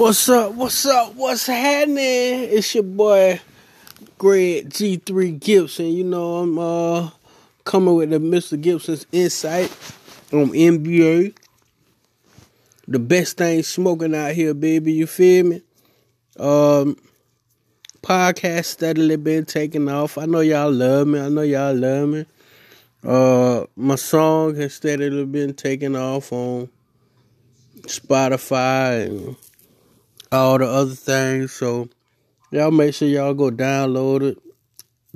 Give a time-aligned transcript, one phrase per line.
[0.00, 0.54] What's up?
[0.54, 1.14] What's up?
[1.14, 1.98] What's happening?
[1.98, 3.38] It's your boy
[4.16, 5.88] Greg G3 Gibson.
[5.88, 7.10] You know, I'm uh
[7.64, 8.58] coming with the Mr.
[8.58, 9.70] Gibson's insight
[10.32, 11.34] on NBA.
[12.88, 14.94] The best thing smoking out here, baby.
[14.94, 15.62] You feel me?
[16.38, 16.96] Um
[18.02, 20.16] podcast steadily been taking off.
[20.16, 21.20] I know y'all love me.
[21.20, 22.24] I know y'all love me.
[23.04, 26.70] Uh my song has steadily been taking off on
[27.82, 29.36] Spotify and
[30.32, 31.52] all the other things.
[31.52, 31.88] So
[32.50, 34.38] y'all make sure y'all go download it.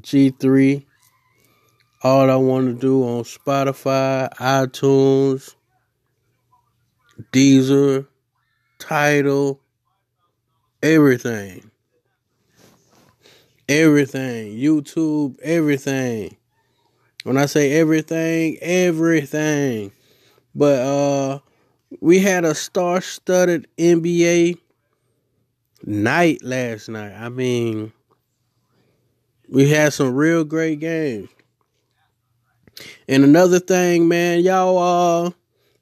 [0.00, 0.84] G3.
[2.02, 5.54] All I want to do on Spotify, iTunes,
[7.32, 8.06] Deezer,
[8.78, 9.60] Tidal,
[10.82, 11.70] everything.
[13.68, 14.56] Everything.
[14.56, 16.36] YouTube, everything.
[17.22, 19.92] When I say everything, everything.
[20.54, 21.38] But uh
[22.00, 24.58] we had a star-studded NBA
[25.84, 27.12] night last night.
[27.12, 27.92] I mean,
[29.48, 31.28] we had some real great games.
[33.08, 35.30] And another thing, man, y'all uh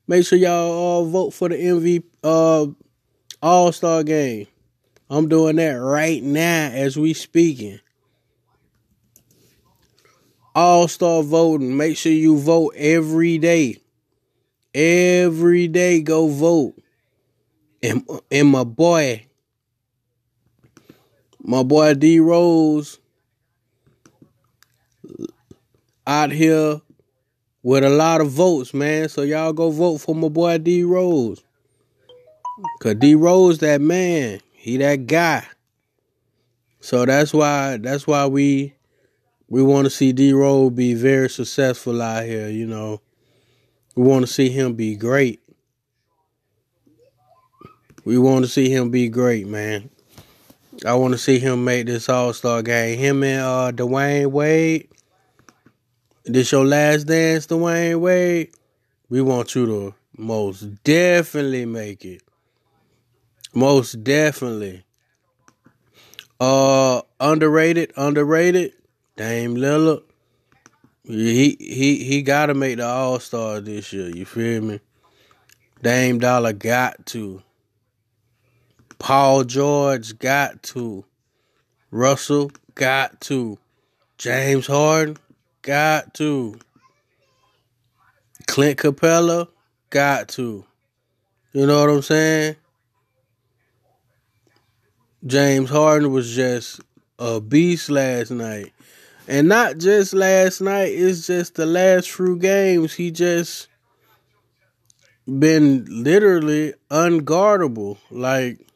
[0.07, 2.67] make sure y'all all vote for the MVP uh
[3.43, 4.47] All-Star game.
[5.09, 7.81] I'm doing that right now as we speaking.
[10.55, 11.77] All-Star voting.
[11.77, 13.77] Make sure you vote every day.
[14.75, 16.75] Every day go vote.
[17.83, 19.27] And and my boy
[21.51, 23.01] my boy D Rose
[26.07, 26.81] out here
[27.65, 29.09] with a lot of votes, man.
[29.09, 31.43] So y'all go vote for my boy D Rose.
[32.79, 34.39] Cause D Rose that man.
[34.53, 35.45] He that guy.
[36.79, 38.73] So that's why that's why we
[39.49, 43.01] we want to see D Rose be very successful out here, you know.
[43.97, 45.41] We want to see him be great.
[48.05, 49.91] We want to see him be great, man.
[50.87, 52.99] I want to see him make this All Star game.
[52.99, 54.89] Him and uh, Dwyane Wade.
[56.25, 58.51] This your last dance, Dwyane Wade.
[59.09, 62.23] We want you to most definitely make it.
[63.53, 64.85] Most definitely.
[66.39, 68.73] Uh, underrated, underrated.
[69.17, 70.03] Dame Lillard.
[71.05, 74.09] He he he got to make the All Star this year.
[74.09, 74.81] You feel me?
[75.83, 77.43] Dame Dolla got to.
[79.01, 81.07] Paul George got to.
[81.91, 83.59] Russell got to.
[84.19, 85.17] James Harden
[85.63, 86.61] got to.
[88.47, 89.49] Clint Capela
[89.89, 90.67] got to.
[91.53, 92.57] You know what I'm saying?
[95.27, 96.81] James Harden was just
[97.19, 98.73] a beast last night.
[99.27, 102.95] And not just last night, it's just the last few games.
[102.95, 103.69] He just
[105.27, 107.97] been literally unguardable.
[108.11, 108.67] Like,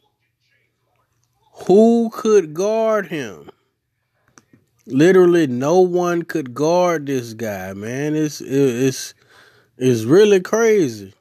[1.63, 3.49] who could guard him?
[4.85, 8.15] Literally, no one could guard this guy, man.
[8.15, 9.13] It's it's
[9.77, 11.13] it's really crazy.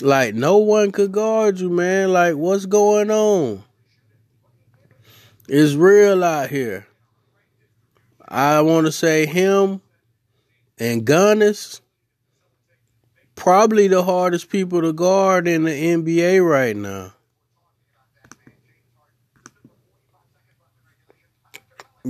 [0.00, 2.12] Like no one could guard you, man.
[2.12, 3.64] Like what's going on?
[5.48, 6.86] It's real out here.
[8.26, 9.82] I want to say him
[10.78, 11.80] and Giannis
[13.34, 17.12] probably the hardest people to guard in the NBA right now.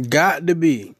[0.09, 0.95] Got to be.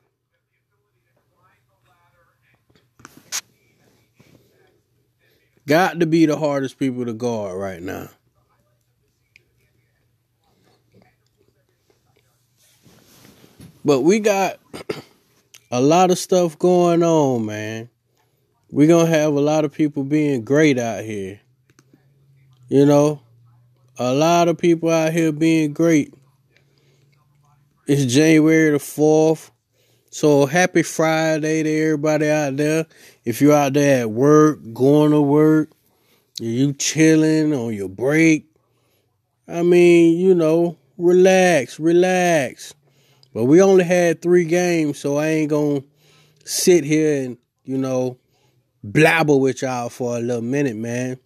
[5.67, 8.09] Got to be the hardest people to guard right now.
[13.85, 14.59] But we got
[15.71, 17.89] a lot of stuff going on, man.
[18.71, 21.41] We're going to have a lot of people being great out here.
[22.69, 23.21] You know,
[23.99, 26.15] a lot of people out here being great.
[27.93, 29.51] It's January the 4th.
[30.13, 32.87] So happy Friday to everybody out there.
[33.25, 35.73] If you're out there at work, going to work,
[36.39, 38.47] you chilling on your break.
[39.49, 42.75] I mean, you know, relax, relax.
[43.35, 45.83] But we only had three games, so I ain't gonna
[46.45, 48.19] sit here and, you know,
[48.85, 51.19] blabber with y'all for a little minute, man.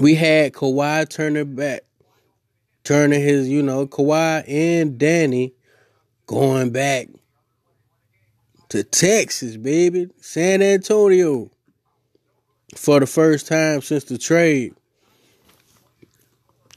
[0.00, 1.82] We had Kawhi turning back,
[2.84, 5.54] turning his, you know, Kawhi and Danny
[6.26, 7.08] going back
[8.68, 11.50] to Texas, baby, San Antonio,
[12.76, 14.74] for the first time since the trade.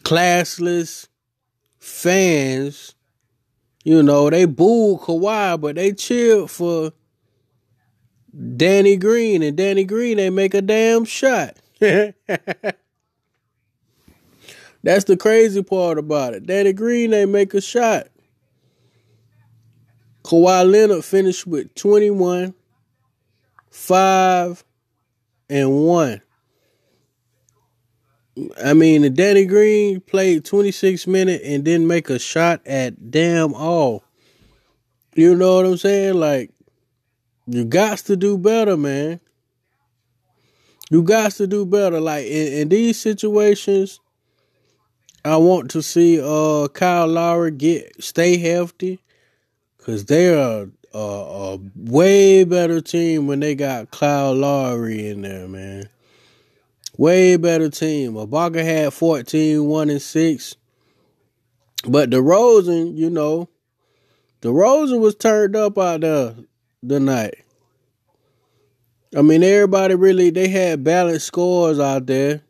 [0.04, 1.08] Classless
[1.80, 2.96] fans
[3.88, 6.92] you know, they booed Kawhi, but they cheered for
[8.58, 11.56] Danny Green, and Danny Green they make a damn shot.
[14.88, 16.46] That's the crazy part about it.
[16.46, 18.08] Danny Green ain't make a shot.
[20.24, 22.54] Kawhi Leonard finished with 21,
[23.70, 24.64] 5,
[25.50, 26.22] and 1.
[28.64, 34.06] I mean, Danny Green played 26 minutes and didn't make a shot at damn all.
[35.16, 36.14] You know what I'm saying?
[36.14, 36.52] Like,
[37.46, 39.20] you got to do better, man.
[40.90, 42.00] You got to do better.
[42.00, 44.00] Like in, in these situations,
[45.28, 49.00] I want to see uh Kyle Lowry get stay healthy,
[49.78, 55.48] cause they are a, a way better team when they got Kyle Lowry in there,
[55.48, 55.90] man.
[56.98, 58.14] Way better team.
[58.14, 60.56] Ibaka had 14, 1 and 6.
[61.88, 63.50] But DeRozan, you know,
[64.42, 66.34] DeRozan was turned up out there
[66.82, 67.36] the night.
[69.16, 72.42] I mean, everybody really they had balanced scores out there.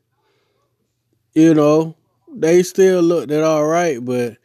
[1.33, 1.96] You know,
[2.39, 4.37] they still looked at all right, but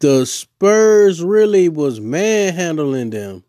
[0.00, 3.44] the Spurs really was manhandling them.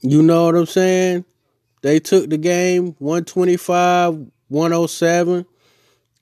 [0.00, 1.24] You know what I'm saying?
[1.82, 5.46] They took the game 125, 107,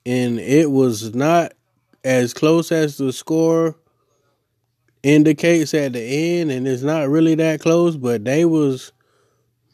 [0.05, 1.53] and it was not
[2.03, 3.75] as close as the score
[5.03, 8.91] indicates at the end, and it's not really that close, but they was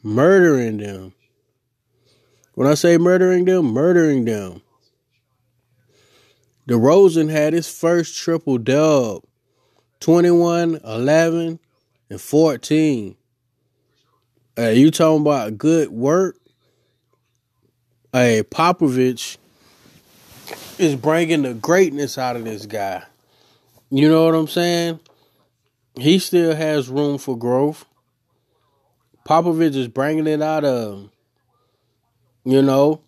[0.02, 1.14] murdering them.
[2.54, 4.62] When I say murdering them, murdering them.
[6.68, 9.22] DeRozan had his first triple dub
[10.00, 11.58] 21, 11,
[12.10, 13.16] and 14.
[14.56, 16.36] Hey, you talking about good work?
[18.12, 19.36] Hey, Popovich
[20.78, 23.02] is bringing the greatness out of this guy.
[23.90, 25.00] You know what I'm saying?
[25.96, 27.84] He still has room for growth.
[29.26, 31.10] Popovich is bringing it out of,
[32.44, 33.02] you know,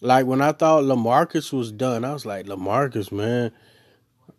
[0.00, 3.52] like when I thought Lamarcus was done, I was like, Lamarcus, man.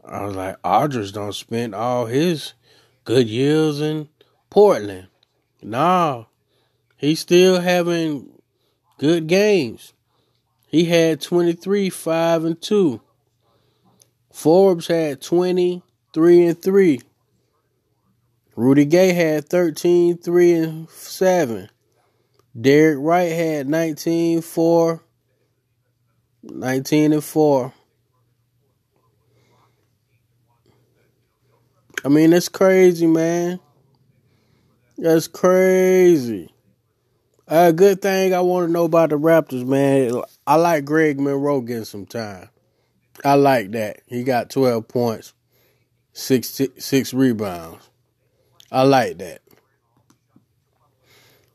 [0.06, 2.53] I was like, Aldridge don't spend all his
[3.03, 4.09] good years in
[4.50, 5.07] Portland.
[5.61, 6.25] Nah,
[6.95, 8.29] he's still having
[8.97, 9.94] good games.
[10.67, 13.01] He had 23, 5, and 2.
[14.31, 15.83] Forbes had 20,
[16.13, 17.01] 3, and 3.
[18.55, 21.69] Rudy Gay had 13, 3, and 7.
[22.59, 25.01] Derek Wright had 19, 4,
[26.51, 27.74] 19 and 4.
[32.04, 33.60] I mean, it's crazy, man.
[34.98, 36.54] That's crazy.
[37.48, 40.22] A good thing I want to know about the Raptors, man.
[40.46, 42.50] I like Greg Monroe getting some time.
[43.24, 44.01] I like that.
[44.06, 45.34] He got 12 points,
[46.13, 47.90] six, six rebounds.
[48.72, 49.42] I like that.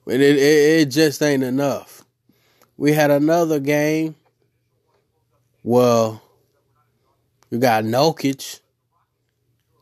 [0.05, 2.05] But it, it, it just ain't enough.
[2.77, 4.17] We had another game.
[5.67, 6.21] Well,
[7.49, 8.61] you got Nurkic.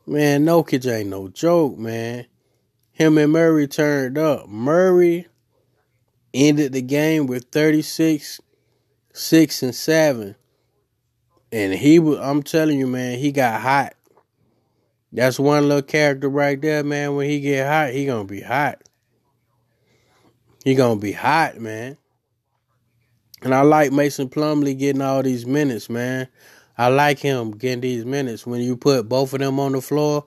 [0.07, 2.27] Man, Nurkic ain't no joke, man.
[2.93, 4.49] Him and Murray turned up.
[4.49, 5.27] Murray
[6.33, 8.41] ended the game with 36,
[9.13, 10.37] 6, and 7.
[11.51, 13.95] And he was, I'm telling you, man, he got hot.
[15.13, 17.17] That's one little character right there, man.
[17.17, 18.89] When he get hot, he gonna be hot.
[20.65, 21.99] He gonna be hot, man.
[23.43, 26.29] And I like Mason Plumlee getting all these minutes, man.
[26.79, 28.47] I like him getting these minutes.
[28.47, 30.25] When you put both of them on the floor,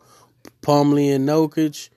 [0.61, 1.89] Plumlee and Nurkic,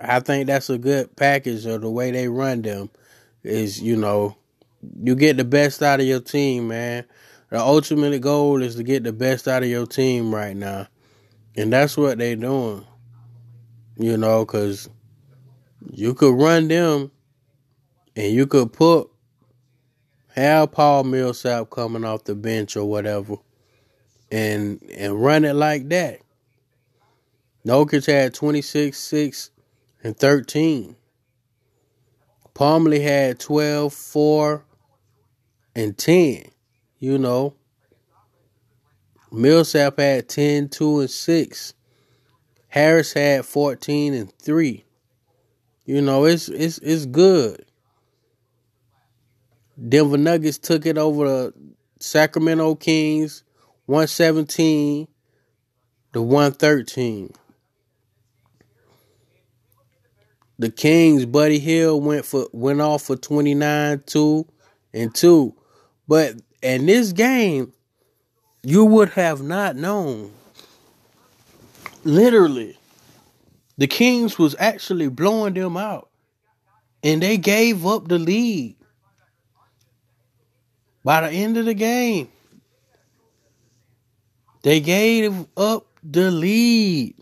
[0.00, 2.88] I think that's a good package of the way they run them.
[3.42, 4.36] Is you know,
[5.02, 7.04] you get the best out of your team, man.
[7.50, 10.86] The ultimate goal is to get the best out of your team right now.
[11.56, 12.86] And that's what they're doing.
[13.98, 14.88] You know, because
[15.90, 17.10] you could run them
[18.14, 19.09] and you could put
[20.34, 23.36] have Paul Millsap coming off the bench or whatever
[24.30, 26.20] and and run it like that.
[27.66, 29.50] Nurkic had 26, 6,
[30.02, 30.96] and 13.
[32.54, 34.64] Plumlee had 12, 4,
[35.74, 36.44] and 10.
[36.98, 37.54] You know,
[39.30, 41.74] Millsap had 10, 2, and 6.
[42.68, 44.84] Harris had 14 and 3.
[45.84, 47.64] You know, it's it's it's good.
[49.88, 51.54] Denver Nuggets took it over the
[52.00, 53.44] Sacramento Kings
[53.86, 55.08] 117
[56.12, 57.32] to 113.
[60.58, 64.46] The Kings, Buddy Hield went for went off for 29, 2,
[64.92, 65.54] and 2.
[66.06, 67.72] But in this game,
[68.62, 70.32] you would have not known.
[72.04, 72.76] Literally,
[73.78, 76.10] the Kings was actually blowing them out.
[77.02, 78.76] And they gave up the lead
[81.04, 82.28] by the end of the game.
[84.62, 87.14] They gave up the lead.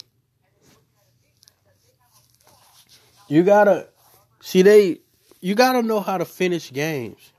[3.29, 3.89] You gotta
[4.41, 5.01] see they
[5.41, 7.33] you gotta know how to finish games.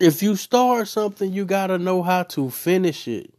[0.00, 3.32] If you start something, you gotta know how to finish it.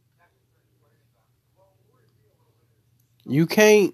[3.25, 3.93] You can't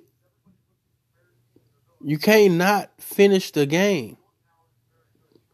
[2.04, 4.18] you can't not finish the game.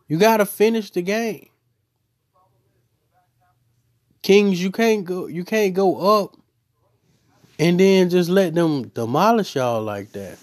[0.07, 1.49] You gotta finish the game.
[4.21, 6.35] Kings, you can't go you can't go up
[7.59, 10.37] and then just let them demolish y'all like that.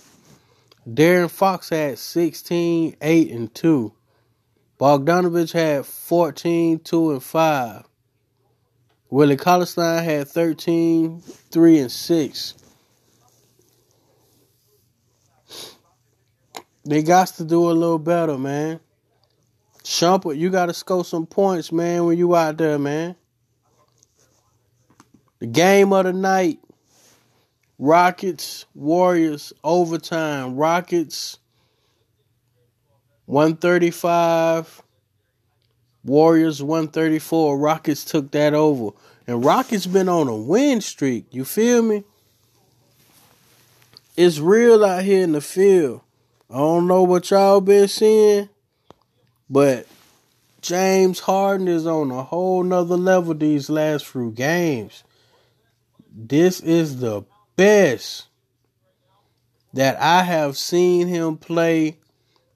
[0.89, 3.93] De'Aaron Fox had 16, 8, and 2.
[4.79, 7.85] Bogdanovich had 14, 2, and 5.
[9.09, 12.55] Willie Cauley-Stein had 13, 3, and 6.
[16.85, 18.81] They got to do a little better, man.
[19.85, 23.17] Shumpert, you got to score some points, man, when you out there, man.
[25.39, 26.59] The game of the night
[27.79, 30.57] Rockets, Warriors, overtime.
[30.57, 31.39] Rockets,
[33.27, 34.83] 135.
[36.05, 37.59] Warriors, 134.
[37.59, 38.91] Rockets took that over.
[39.27, 41.27] And Rockets been on a win streak.
[41.31, 42.05] You feel me?
[44.17, 46.03] It's real out here in the field.
[46.49, 48.49] I don't know what y'all been seeing,
[49.49, 49.87] but
[50.61, 55.05] James Harden is on a whole nother level these last few games.
[56.11, 57.25] This is the
[57.57, 58.27] best
[59.75, 61.99] that I have seen him play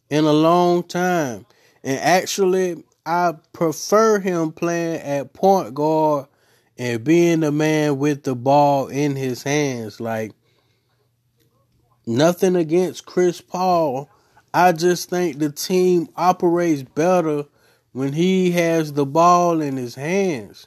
[0.08, 1.44] in a long time.
[1.82, 6.26] And actually, I prefer him playing at point guard
[6.78, 10.00] and being the man with the ball in his hands.
[10.00, 10.32] Like,
[12.06, 14.08] nothing against Chris Paul.
[14.58, 17.44] I just think the team operates better
[17.92, 20.66] when he has the ball in his hands.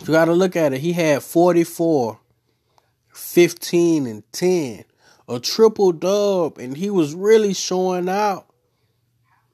[0.00, 0.80] You got to look at it.
[0.80, 2.18] He had 44
[3.12, 4.84] 15 and 10,
[5.28, 8.46] a triple dub, and he was really showing out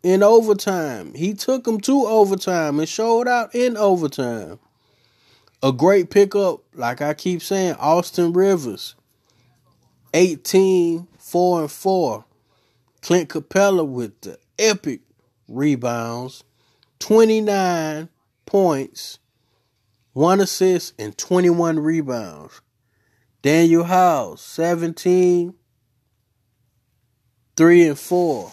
[0.04, 1.12] in overtime.
[1.14, 4.60] He took him to overtime and showed out in overtime.
[5.60, 8.94] A great pickup, like I keep saying, Austin Rivers,
[10.14, 12.24] 18, 4 and 4.
[13.06, 15.00] Clint Capela with the epic
[15.46, 16.42] rebounds,
[16.98, 18.08] 29
[18.46, 19.20] points,
[20.12, 22.60] one assist, and 21 rebounds.
[23.44, 25.54] Danuel House, 17,
[27.56, 28.50] 3 and 4.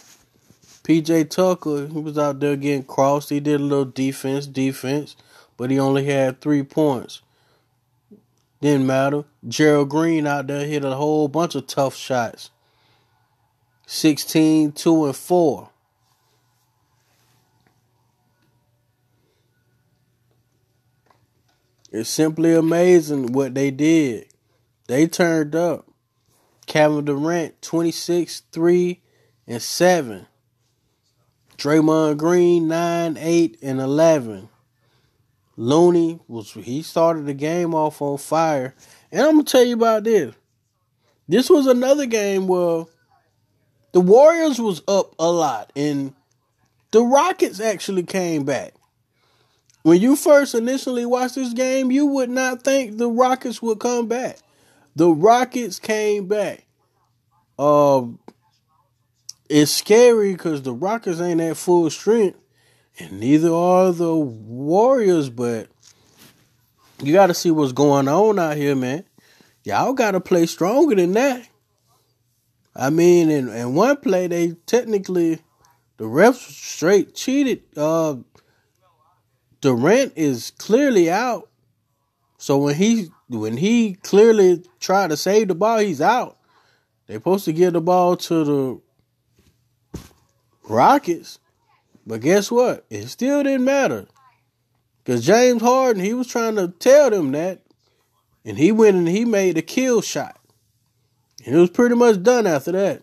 [0.83, 3.31] PJ Tucker, he was out there getting crossed.
[3.31, 5.15] He did a little defense, defense,
[5.57, 7.24] but he only had three points.
[8.62, 9.25] Didn't matter.
[9.48, 12.51] Gerald Green out there hit a whole bunch of tough shots.
[13.86, 15.70] 16, 2 and 4.
[21.92, 24.28] It's simply amazing what they did.
[24.88, 25.88] They turned up.
[26.66, 29.02] Kevin Durant, 26, 3,
[29.48, 30.25] and 7.
[31.58, 34.50] Draymond Green, 9, 8, and 11.
[35.56, 38.74] Looney was he started the game off on fire.
[39.12, 40.34] And I'm gonna tell you about this.
[41.28, 42.86] This was another game where
[43.93, 46.13] the Warriors was up a lot and
[46.91, 48.73] the Rockets actually came back.
[49.83, 54.07] When you first initially watched this game, you would not think the Rockets would come
[54.07, 54.38] back.
[54.95, 56.65] The Rockets came back.
[57.57, 58.19] Um,
[59.50, 62.39] it's scary because the Rockets ain't at full strength,
[63.00, 65.29] and neither are the Warriors.
[65.29, 65.67] But
[67.01, 69.03] you got to see what's going on out here, man.
[69.63, 71.47] Y'all got to play stronger than that.
[72.75, 75.39] I mean, in, in one play, they technically
[75.98, 77.63] the refs straight cheated.
[77.77, 78.18] Uh,
[79.62, 81.50] Durant is clearly out.
[82.38, 86.38] So when he when he clearly tried to save the ball, he's out.
[87.08, 88.82] They're supposed to give the ball to the
[90.68, 91.39] Rockets.
[92.06, 92.86] But guess what?
[92.89, 94.08] It still didn't matter.
[95.03, 97.62] Because James Harden, he was trying to tell them that.
[98.46, 100.38] And he went and he made a kill shot.
[101.45, 103.01] And it was pretty much done after that.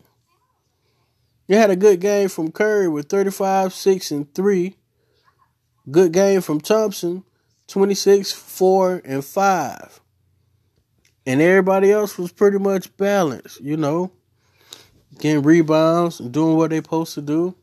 [1.47, 4.77] You had a good game from Curry with 35, 6, and 3.
[5.91, 7.25] Good game from Thompson,
[7.67, 10.01] 26, 4, and 5
[11.27, 14.11] and everybody else was pretty much balanced, you know,
[15.19, 17.55] getting rebounds and doing what they supposed to do.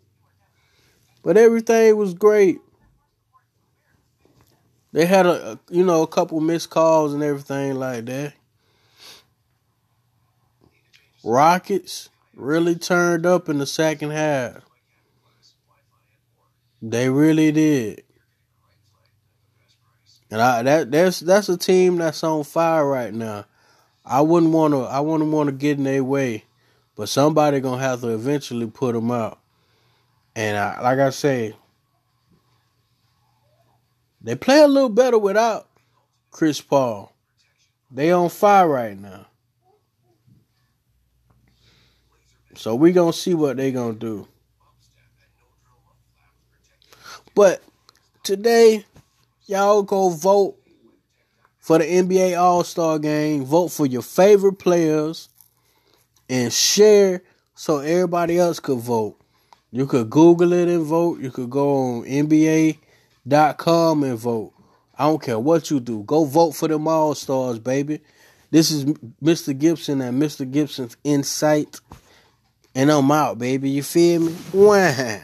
[1.24, 2.60] But everything was great.
[4.94, 8.34] They had a, a you know a couple missed calls and everything like that.
[11.28, 14.64] Rockets really turned up in the second half.
[16.82, 18.04] They really did.
[20.32, 23.44] And I that that's that's a team that's on fire right now.
[24.06, 26.46] I wouldn't want to I wouldn't want to get in their way,
[26.96, 29.38] but somebody gonna have to eventually put them out.
[30.34, 31.58] And I, like I say,
[34.22, 35.68] they play a little better without
[36.32, 37.12] Chris Paul.
[37.92, 39.26] They on fire right now.
[42.58, 44.28] So we're gonna see what they're gonna do.
[47.36, 47.62] But
[48.24, 48.84] today,
[49.46, 50.58] y'all go vote
[51.60, 53.46] for the NBA All Star Game.
[53.46, 55.30] Vote for your favorite players
[56.28, 57.22] and share
[57.54, 59.20] so everybody else could vote.
[59.72, 61.20] You could Google it and vote.
[61.20, 64.54] You could go on NBA.com and vote.
[64.98, 66.02] I don't care what you do.
[66.04, 68.00] Go vote for them All Stars, baby.
[68.50, 68.86] This is
[69.22, 69.56] Mr.
[69.56, 70.50] Gibson and Mr.
[70.50, 71.80] Gibson's Insight.
[72.78, 73.72] And I'm out, baby.
[73.72, 74.36] You feel me?
[74.54, 75.18] Wah.